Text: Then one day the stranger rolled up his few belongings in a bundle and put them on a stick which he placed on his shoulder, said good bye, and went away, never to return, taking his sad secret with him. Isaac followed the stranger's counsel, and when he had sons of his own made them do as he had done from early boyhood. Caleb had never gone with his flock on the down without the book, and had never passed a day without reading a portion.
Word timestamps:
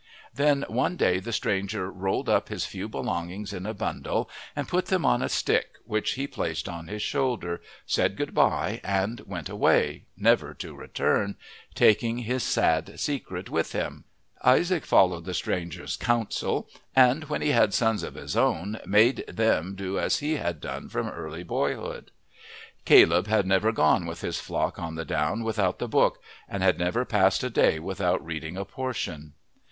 Then 0.33 0.65
one 0.67 0.97
day 0.97 1.19
the 1.19 1.31
stranger 1.31 1.91
rolled 1.91 2.27
up 2.27 2.49
his 2.49 2.65
few 2.65 2.89
belongings 2.89 3.53
in 3.53 3.67
a 3.67 3.73
bundle 3.75 4.31
and 4.55 4.67
put 4.67 4.87
them 4.87 5.05
on 5.05 5.21
a 5.21 5.29
stick 5.29 5.77
which 5.85 6.13
he 6.13 6.25
placed 6.25 6.67
on 6.67 6.87
his 6.87 7.03
shoulder, 7.03 7.61
said 7.85 8.17
good 8.17 8.33
bye, 8.33 8.81
and 8.83 9.19
went 9.27 9.47
away, 9.47 10.05
never 10.17 10.55
to 10.55 10.73
return, 10.75 11.35
taking 11.75 12.17
his 12.17 12.41
sad 12.41 12.99
secret 12.99 13.47
with 13.47 13.73
him. 13.73 14.05
Isaac 14.43 14.87
followed 14.87 15.25
the 15.25 15.35
stranger's 15.35 15.97
counsel, 15.97 16.67
and 16.95 17.25
when 17.25 17.43
he 17.43 17.49
had 17.49 17.71
sons 17.71 18.01
of 18.01 18.15
his 18.15 18.35
own 18.35 18.79
made 18.87 19.23
them 19.27 19.75
do 19.75 19.99
as 19.99 20.17
he 20.17 20.37
had 20.37 20.59
done 20.59 20.89
from 20.89 21.09
early 21.09 21.43
boyhood. 21.43 22.09
Caleb 22.85 23.27
had 23.27 23.45
never 23.45 23.71
gone 23.71 24.07
with 24.07 24.21
his 24.21 24.39
flock 24.39 24.79
on 24.79 24.95
the 24.95 25.05
down 25.05 25.43
without 25.43 25.77
the 25.77 25.87
book, 25.87 26.17
and 26.49 26.63
had 26.63 26.79
never 26.79 27.05
passed 27.05 27.43
a 27.43 27.51
day 27.51 27.77
without 27.77 28.25
reading 28.25 28.57
a 28.57 28.65
portion. 28.65 29.33